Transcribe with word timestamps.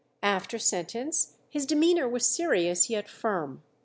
After 0.23 0.57
sentence 0.57 1.33
his 1.51 1.67
demeanour 1.67 2.09
was 2.09 2.25
serious 2.25 2.89
yet 2.89 3.07
firm. 3.07 3.61